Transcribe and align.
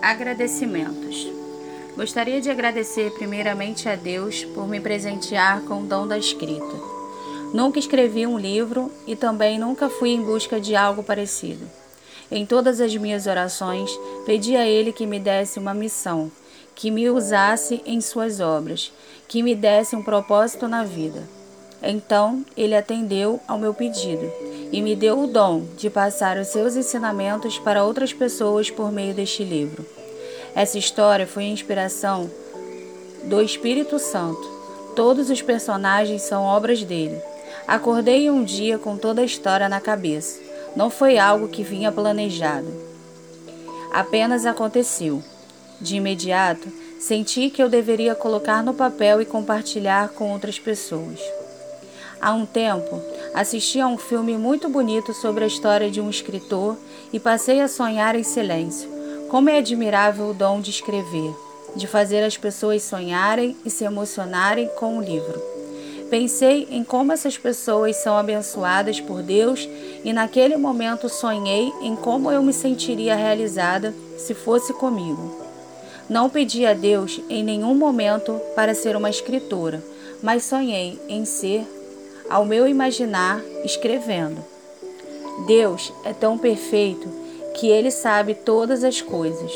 Agradecimentos. 0.00 1.26
Gostaria 1.96 2.40
de 2.40 2.50
agradecer 2.50 3.10
primeiramente 3.12 3.88
a 3.88 3.96
Deus 3.96 4.44
por 4.44 4.68
me 4.68 4.78
presentear 4.78 5.62
com 5.62 5.82
o 5.82 5.86
dom 5.86 6.06
da 6.06 6.18
escrita. 6.18 6.76
Nunca 7.54 7.78
escrevi 7.78 8.26
um 8.26 8.38
livro 8.38 8.92
e 9.06 9.16
também 9.16 9.58
nunca 9.58 9.88
fui 9.88 10.10
em 10.10 10.20
busca 10.20 10.60
de 10.60 10.76
algo 10.76 11.02
parecido. 11.02 11.66
Em 12.30 12.44
todas 12.44 12.80
as 12.80 12.94
minhas 12.94 13.26
orações, 13.26 13.90
pedi 14.26 14.56
a 14.56 14.66
Ele 14.66 14.92
que 14.92 15.06
me 15.06 15.18
desse 15.18 15.58
uma 15.58 15.72
missão, 15.72 16.30
que 16.74 16.90
me 16.90 17.08
usasse 17.08 17.82
em 17.86 18.00
suas 18.00 18.40
obras, 18.40 18.92
que 19.26 19.42
me 19.42 19.54
desse 19.54 19.96
um 19.96 20.02
propósito 20.02 20.68
na 20.68 20.84
vida. 20.84 21.22
Então, 21.82 22.44
Ele 22.56 22.76
atendeu 22.76 23.40
ao 23.48 23.58
meu 23.58 23.72
pedido 23.72 24.30
e 24.72 24.82
me 24.82 24.96
deu 24.96 25.20
o 25.20 25.26
dom 25.26 25.64
de 25.76 25.88
passar 25.88 26.36
os 26.38 26.48
seus 26.48 26.76
ensinamentos 26.76 27.58
para 27.58 27.84
outras 27.84 28.12
pessoas 28.12 28.70
por 28.70 28.90
meio 28.92 29.14
deste 29.14 29.44
livro. 29.44 29.84
Essa 30.54 30.78
história 30.78 31.26
foi 31.26 31.44
inspiração 31.44 32.30
do 33.24 33.42
Espírito 33.42 33.98
Santo. 33.98 34.42
Todos 34.94 35.28
os 35.28 35.42
personagens 35.42 36.22
são 36.22 36.42
obras 36.42 36.82
dele. 36.82 37.20
Acordei 37.66 38.30
um 38.30 38.42
dia 38.44 38.78
com 38.78 38.96
toda 38.96 39.20
a 39.20 39.24
história 39.24 39.68
na 39.68 39.80
cabeça. 39.80 40.40
Não 40.74 40.88
foi 40.88 41.18
algo 41.18 41.48
que 41.48 41.62
vinha 41.62 41.90
planejado. 41.92 42.72
Apenas 43.92 44.46
aconteceu. 44.46 45.22
De 45.80 45.96
imediato, 45.96 46.68
senti 46.98 47.50
que 47.50 47.62
eu 47.62 47.68
deveria 47.68 48.14
colocar 48.14 48.62
no 48.62 48.72
papel 48.72 49.20
e 49.20 49.26
compartilhar 49.26 50.10
com 50.10 50.32
outras 50.32 50.58
pessoas. 50.58 51.20
Há 52.20 52.32
um 52.32 52.46
tempo, 52.46 53.02
assisti 53.36 53.78
a 53.78 53.86
um 53.86 53.98
filme 53.98 54.38
muito 54.38 54.66
bonito 54.66 55.12
sobre 55.12 55.44
a 55.44 55.46
história 55.46 55.90
de 55.90 56.00
um 56.00 56.08
escritor 56.08 56.74
e 57.12 57.20
passei 57.20 57.60
a 57.60 57.68
sonhar 57.68 58.16
em 58.16 58.22
silêncio. 58.22 58.88
Como 59.28 59.50
é 59.50 59.58
admirável 59.58 60.30
o 60.30 60.34
dom 60.34 60.58
de 60.58 60.70
escrever, 60.70 61.36
de 61.76 61.86
fazer 61.86 62.24
as 62.24 62.38
pessoas 62.38 62.82
sonharem 62.82 63.54
e 63.62 63.68
se 63.68 63.84
emocionarem 63.84 64.70
com 64.78 64.96
o 64.96 65.02
livro. 65.02 65.38
Pensei 66.08 66.66
em 66.70 66.82
como 66.82 67.12
essas 67.12 67.36
pessoas 67.36 67.96
são 67.96 68.16
abençoadas 68.16 69.00
por 69.00 69.22
Deus 69.22 69.68
e 70.02 70.14
naquele 70.14 70.56
momento 70.56 71.06
sonhei 71.10 71.70
em 71.82 71.94
como 71.94 72.32
eu 72.32 72.42
me 72.42 72.54
sentiria 72.54 73.14
realizada 73.14 73.92
se 74.16 74.32
fosse 74.32 74.72
comigo. 74.72 75.44
Não 76.08 76.30
pedi 76.30 76.64
a 76.64 76.72
Deus 76.72 77.20
em 77.28 77.44
nenhum 77.44 77.74
momento 77.74 78.40
para 78.54 78.74
ser 78.74 78.96
uma 78.96 79.10
escritora, 79.10 79.84
mas 80.22 80.44
sonhei 80.44 80.98
em 81.06 81.26
ser 81.26 81.66
ao 82.28 82.44
meu 82.44 82.66
imaginar 82.66 83.40
escrevendo. 83.64 84.44
Deus 85.46 85.92
é 86.04 86.12
tão 86.12 86.38
perfeito 86.38 87.08
que 87.54 87.68
ele 87.68 87.90
sabe 87.90 88.34
todas 88.34 88.84
as 88.84 89.00
coisas, 89.00 89.52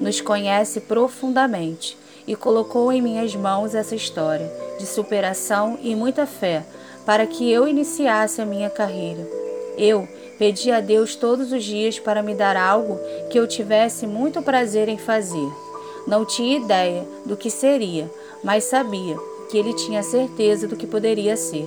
nos 0.00 0.20
conhece 0.20 0.80
profundamente 0.80 1.96
e 2.26 2.36
colocou 2.36 2.92
em 2.92 3.00
minhas 3.00 3.34
mãos 3.34 3.74
essa 3.74 3.94
história 3.94 4.50
de 4.78 4.86
superação 4.86 5.78
e 5.82 5.94
muita 5.94 6.26
fé 6.26 6.64
para 7.06 7.26
que 7.26 7.50
eu 7.50 7.66
iniciasse 7.66 8.40
a 8.40 8.46
minha 8.46 8.68
carreira. 8.68 9.26
Eu 9.76 10.06
pedi 10.38 10.70
a 10.70 10.80
Deus 10.80 11.16
todos 11.16 11.52
os 11.52 11.64
dias 11.64 11.98
para 11.98 12.22
me 12.22 12.34
dar 12.34 12.56
algo 12.56 12.98
que 13.30 13.38
eu 13.38 13.46
tivesse 13.46 14.06
muito 14.06 14.42
prazer 14.42 14.88
em 14.88 14.98
fazer. 14.98 15.48
Não 16.06 16.24
tinha 16.24 16.58
ideia 16.58 17.06
do 17.24 17.36
que 17.36 17.50
seria, 17.50 18.10
mas 18.42 18.64
sabia 18.64 19.16
que 19.50 19.56
ele 19.56 19.72
tinha 19.72 20.02
certeza 20.02 20.68
do 20.68 20.76
que 20.76 20.86
poderia 20.86 21.36
ser. 21.36 21.66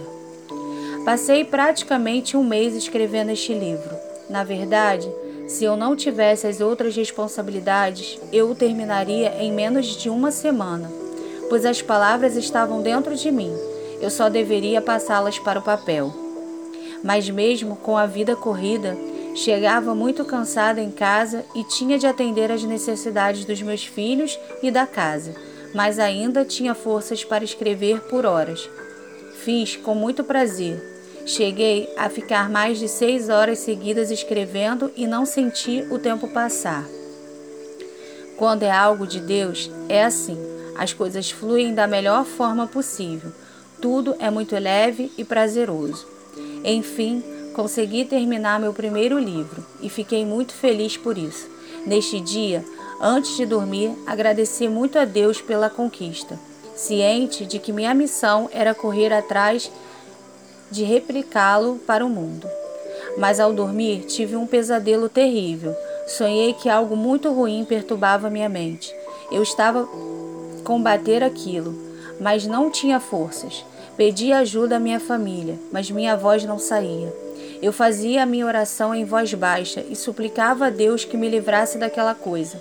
Passei 1.06 1.44
praticamente 1.44 2.38
um 2.38 2.44
mês 2.44 2.76
escrevendo 2.76 3.32
este 3.32 3.56
livro. 3.56 3.90
Na 4.30 4.44
verdade, 4.44 5.12
se 5.48 5.64
eu 5.64 5.76
não 5.76 5.96
tivesse 5.96 6.46
as 6.46 6.62
outras 6.62 6.96
responsabilidades, 6.96 8.20
eu 8.32 8.52
o 8.52 8.56
terminaria 8.56 9.34
em 9.40 9.52
menos 9.52 9.98
de 9.98 10.12
uma 10.12 10.30
semana, 10.30 10.92
pois 11.50 11.66
as 11.66 11.82
palavras 11.82 12.36
estavam 12.38 12.84
dentro 12.84 13.16
de 13.16 13.32
mim. 13.32 13.52
Eu 14.00 14.12
só 14.12 14.30
deveria 14.30 14.80
passá-las 14.80 15.40
para 15.40 15.60
o 15.60 15.64
papel. 15.64 16.14
Mas 17.04 17.28
mesmo 17.28 17.76
com 17.78 17.98
a 17.98 18.06
vida 18.06 18.36
corrida, 18.36 18.96
chegava 19.34 19.96
muito 19.96 20.24
cansada 20.24 20.80
em 20.80 20.92
casa 20.92 21.44
e 21.56 21.64
tinha 21.64 21.98
de 21.98 22.06
atender 22.06 22.52
às 22.52 22.64
necessidades 22.64 23.44
dos 23.44 23.60
meus 23.60 23.84
filhos 23.84 24.40
e 24.62 24.70
da 24.70 24.86
casa, 24.86 25.34
mas 25.74 25.98
ainda 25.98 26.46
tinha 26.46 26.76
forças 26.76 27.26
para 27.26 27.44
escrever 27.44 28.02
por 28.02 28.24
horas. 28.24 28.70
Fiz 29.44 29.76
com 29.76 29.96
muito 29.96 30.24
prazer 30.24 30.91
Cheguei 31.26 31.88
a 31.98 32.10
ficar 32.10 32.50
mais 32.50 32.80
de 32.80 32.88
seis 32.88 33.30
horas 33.30 33.60
seguidas 33.60 34.10
escrevendo 34.10 34.92
e 34.96 35.06
não 35.06 35.26
senti 35.26 35.86
o 35.92 36.00
tempo 36.00 36.28
passar. 36.28 36.86
Quando 38.38 38.64
é 38.64 38.72
algo 38.72 39.06
de 39.06 39.20
Deus, 39.20 39.70
é 39.88 40.04
assim: 40.04 40.38
as 40.76 40.94
coisas 40.94 41.30
fluem 41.30 41.76
da 41.76 41.86
melhor 41.86 42.26
forma 42.26 42.66
possível. 42.66 43.32
Tudo 43.80 44.16
é 44.20 44.30
muito 44.32 44.56
leve 44.58 45.12
e 45.18 45.24
prazeroso. 45.24 46.08
Enfim, 46.64 47.24
consegui 47.54 48.06
terminar 48.06 48.60
meu 48.60 48.74
primeiro 48.74 49.20
livro 49.20 49.64
e 49.82 49.90
fiquei 49.90 50.26
muito 50.26 50.54
feliz 50.54 50.98
por 50.98 51.18
isso. 51.18 51.48
Neste 51.86 52.20
dia, 52.20 52.66
antes 53.00 53.38
de 53.38 53.46
dormir, 53.46 53.92
agradeci 54.08 54.68
muito 54.68 54.98
a 54.98 55.06
Deus 55.06 55.42
pela 55.42 55.70
conquista, 55.70 56.40
ciente 56.76 57.46
de 57.46 57.60
que 57.60 57.72
minha 57.72 57.94
missão 57.94 58.50
era 58.52 58.74
correr 58.74 59.14
atrás 59.14 59.72
de 60.72 60.84
replicá-lo 60.84 61.80
para 61.86 62.06
o 62.06 62.10
mundo. 62.10 62.48
Mas 63.18 63.40
ao 63.40 63.52
dormir 63.54 64.06
tive 64.06 64.36
um 64.36 64.48
pesadelo 64.48 65.10
terrível. 65.10 65.76
Sonhei 66.08 66.54
que 66.54 66.70
algo 66.70 66.96
muito 66.96 67.32
ruim 67.32 67.66
perturbava 67.66 68.30
minha 68.30 68.50
mente. 68.50 68.96
Eu 69.32 69.44
estava 69.44 69.88
combater 70.64 71.24
aquilo, 71.24 71.76
mas 72.20 72.46
não 72.46 72.70
tinha 72.70 73.00
forças. 73.00 73.66
Pedi 73.98 74.32
ajuda 74.32 74.78
à 74.78 74.80
minha 74.80 75.00
família, 75.00 75.60
mas 75.72 75.92
minha 75.92 76.16
voz 76.16 76.44
não 76.46 76.58
saía. 76.58 77.14
Eu 77.62 77.72
fazia 77.72 78.24
a 78.24 78.26
minha 78.26 78.46
oração 78.46 78.96
em 78.96 79.06
voz 79.06 79.34
baixa 79.34 79.84
e 79.88 79.96
suplicava 79.96 80.68
a 80.68 80.70
Deus 80.70 81.06
que 81.06 81.18
me 81.18 81.30
livrasse 81.30 81.78
daquela 81.78 82.16
coisa. 82.16 82.60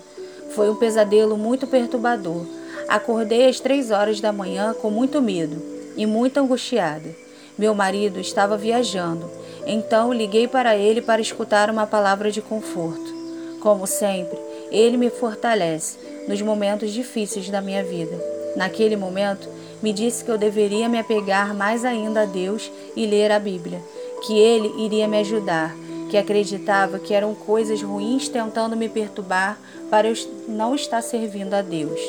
Foi 0.55 0.69
um 0.69 0.75
pesadelo 0.75 1.39
muito 1.39 1.67
perturbador. 1.67 2.45
Acordei 2.89 3.49
às 3.49 3.61
três 3.61 3.91
horas 3.91 4.21
da 4.21 4.33
manhã 4.33 4.75
com 4.75 4.91
muito 4.91 5.23
medo 5.23 5.57
e 5.97 6.05
muito 6.05 6.39
angustiada. 6.39 7.15
Meu 7.59 7.75
marido 7.75 8.19
estava 8.19 8.57
viajando, 8.57 9.31
então 9.67 10.13
liguei 10.13 10.49
para 10.49 10.77
ele 10.77 11.03
para 11.03 11.21
escutar 11.21 11.71
uma 11.71 11.87
palavra 11.87 12.31
de 12.31 12.41
conforto. 12.41 13.21
Como 13.61 13.87
sempre, 13.87 14.39
ele 14.71 14.97
me 14.97 15.11
fortalece 15.11 15.99
nos 16.27 16.41
momentos 16.41 16.93
difíceis 16.93 17.51
da 17.51 17.61
minha 17.61 17.85
vida. 17.85 18.19
Naquele 18.57 18.97
momento, 18.97 19.49
me 19.83 19.93
disse 19.93 20.25
que 20.25 20.31
eu 20.31 20.39
deveria 20.39 20.89
me 20.89 20.99
apegar 20.99 21.55
mais 21.55 21.85
ainda 21.85 22.23
a 22.23 22.27
Deus 22.27 22.71
e 22.97 23.07
ler 23.07 23.31
a 23.31 23.39
Bíblia, 23.39 23.81
que 24.27 24.39
ele 24.39 24.85
iria 24.85 25.09
me 25.09 25.19
ajudar, 25.19 25.75
que 26.11 26.17
acreditava 26.17 26.99
que 26.99 27.15
eram 27.15 27.35
coisas 27.35 27.83
ruins 27.83 28.29
tentando 28.29 28.77
me 28.77 28.89
perturbar 28.89 29.59
para 29.89 30.09
eu 30.09 30.15
não 30.49 30.75
estar 30.75 31.03
servindo 31.03 31.55
a 31.55 31.63
Deus. 31.63 32.01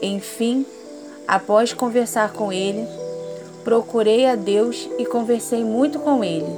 Enfim, 0.00 0.64
após 1.26 1.72
conversar 1.72 2.32
com 2.32 2.52
ele, 2.52 2.86
Procurei 3.64 4.26
a 4.26 4.34
Deus 4.34 4.88
e 4.98 5.04
conversei 5.04 5.62
muito 5.62 5.98
com 5.98 6.24
ele. 6.24 6.50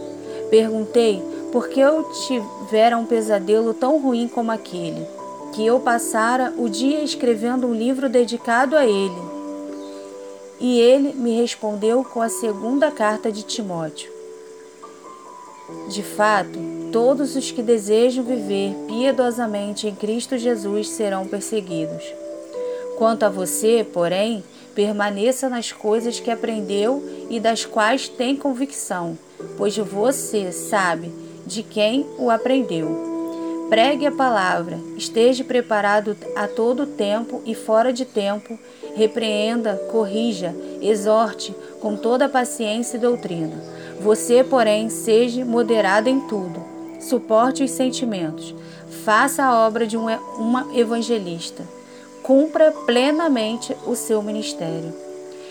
Perguntei 0.51 1.23
por 1.53 1.69
que 1.69 1.81
eu 1.81 2.05
tivera 2.27 2.97
um 2.97 3.07
pesadelo 3.07 3.75
tão 3.75 4.01
ruim 4.01 4.29
como 4.29 4.53
aquele, 4.53 5.07
que 5.53 5.67
eu 5.67 5.81
passara 5.81 6.53
o 6.57 6.69
dia 6.69 7.03
escrevendo 7.03 7.67
um 7.67 7.75
livro 7.75 8.09
dedicado 8.09 8.77
a 8.77 8.87
ele. 8.87 9.31
E 10.61 10.79
ele 10.79 11.13
me 11.15 11.41
respondeu 11.41 12.05
com 12.05 12.21
a 12.21 12.29
segunda 12.29 12.91
carta 12.91 13.33
de 13.33 13.43
Timóteo. 13.43 14.13
De 15.89 16.03
fato, 16.03 16.59
todos 16.93 17.37
os 17.37 17.51
que 17.51 17.63
desejam 17.63 18.25
viver 18.25 18.75
piedosamente 18.87 19.87
em 19.87 19.95
Cristo 19.95 20.37
Jesus 20.37 20.89
serão 20.89 21.27
perseguidos. 21.27 22.05
Quanto 22.99 23.23
a 23.23 23.29
você, 23.29 23.87
porém, 23.93 24.45
Permaneça 24.75 25.49
nas 25.49 25.73
coisas 25.73 26.21
que 26.21 26.31
aprendeu 26.31 27.03
e 27.29 27.41
das 27.41 27.65
quais 27.65 28.09
tem 28.09 28.37
convicção, 28.37 29.19
pois 29.57 29.77
você 29.77 30.53
sabe 30.53 31.13
de 31.45 31.63
quem 31.63 32.07
o 32.19 32.31
aprendeu. 32.31 33.11
Pregue 33.69 34.07
a 34.07 34.13
palavra, 34.13 34.79
esteja 34.97 35.45
preparado 35.45 36.17
a 36.35 36.49
todo 36.49 36.87
tempo 36.87 37.41
e 37.45 37.55
fora 37.55 37.93
de 37.93 38.05
tempo, 38.05 38.59
repreenda, 38.95 39.77
corrija, 39.91 40.55
exorte 40.81 41.55
com 41.81 41.97
toda 41.97 42.29
paciência 42.29 42.97
e 42.97 43.01
doutrina. 43.01 43.63
Você, 44.01 44.43
porém, 44.43 44.89
seja 44.89 45.45
moderado 45.45 46.09
em 46.09 46.21
tudo, 46.21 46.63
suporte 47.01 47.63
os 47.63 47.71
sentimentos, 47.71 48.55
faça 49.05 49.45
a 49.45 49.67
obra 49.67 49.87
de 49.87 49.97
uma 49.97 50.67
evangelista 50.75 51.80
cumpra 52.23 52.73
plenamente 52.87 53.77
o 53.87 53.95
seu 53.95 54.23
ministério. 54.23 54.93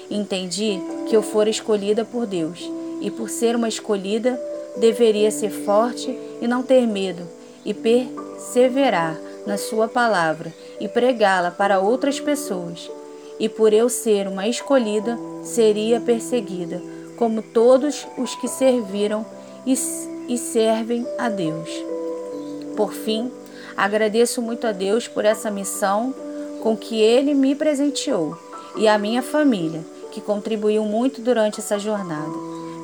Entendi 0.10 0.82
que 1.08 1.16
eu 1.16 1.22
fora 1.22 1.50
escolhida 1.50 2.04
por 2.04 2.26
Deus 2.26 2.60
e, 3.02 3.12
por 3.12 3.30
ser 3.30 3.56
uma 3.56 3.68
escolhida, 3.68 4.40
deveria 4.78 5.32
ser 5.32 5.50
forte 5.50 6.18
e 6.42 6.48
não 6.48 6.64
ter 6.64 6.88
medo 6.88 7.28
e 7.66 7.74
perseverar 7.74 9.20
na 9.46 9.58
Sua 9.58 9.88
palavra 9.88 10.54
e 10.80 10.88
pregá-la 10.88 11.52
para 11.52 11.80
outras 11.80 12.20
pessoas. 12.20 12.90
E 13.40 13.48
por 13.48 13.74
eu 13.74 13.90
ser 13.90 14.28
uma 14.28 14.48
escolhida, 14.48 15.18
seria 15.44 16.00
perseguida, 16.02 16.82
como 17.18 17.42
todos 17.42 18.06
os 18.18 18.36
que 18.36 18.48
serviram 18.48 19.26
e, 19.66 19.74
e 20.28 20.38
servem 20.38 21.06
a 21.18 21.30
Deus. 21.30 21.70
Por 22.76 22.94
fim, 22.94 23.32
agradeço 23.78 24.42
muito 24.42 24.68
a 24.68 24.72
Deus 24.72 25.08
por 25.08 25.24
essa 25.24 25.50
missão 25.50 26.14
com 26.62 26.76
que 26.76 27.02
Ele 27.02 27.34
me 27.34 27.56
presenteou 27.56 28.38
e 28.76 28.88
a 28.88 28.98
minha 28.98 29.22
família, 29.22 29.84
que 30.12 30.22
contribuiu 30.22 30.84
muito 30.86 31.22
durante 31.22 31.60
essa 31.60 31.78
jornada. 31.78 32.32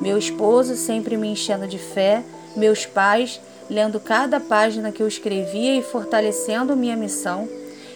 Meu 0.01 0.17
esposo 0.17 0.75
sempre 0.75 1.15
me 1.17 1.27
enchendo 1.27 1.67
de 1.67 1.77
fé, 1.77 2.23
meus 2.55 2.85
pais 2.85 3.39
lendo 3.69 3.99
cada 3.99 4.39
página 4.39 4.91
que 4.91 5.01
eu 5.01 5.07
escrevia 5.07 5.75
e 5.75 5.81
fortalecendo 5.81 6.75
minha 6.75 6.95
missão, 6.95 7.47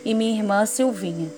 e 0.04 0.14
minha 0.14 0.38
irmã 0.38 0.66
Silvinha, 0.66 1.30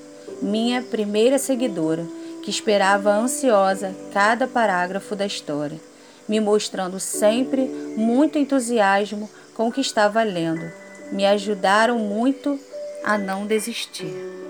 minha 0.41 0.81
primeira 0.81 1.37
seguidora, 1.37 2.05
que 2.43 2.49
esperava 2.49 3.11
ansiosa 3.11 3.95
cada 4.13 4.47
parágrafo 4.47 5.15
da 5.15 5.25
história, 5.25 5.79
me 6.27 6.39
mostrando 6.39 6.99
sempre 6.99 7.63
muito 7.97 8.37
entusiasmo 8.37 9.29
com 9.55 9.67
o 9.67 9.71
que 9.71 9.81
estava 9.81 10.23
lendo. 10.23 10.71
Me 11.11 11.25
ajudaram 11.25 11.99
muito 11.99 12.59
a 13.03 13.17
não 13.17 13.45
desistir. 13.45 14.40